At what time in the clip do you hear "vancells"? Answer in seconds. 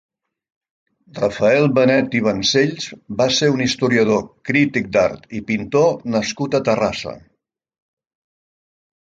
2.27-2.87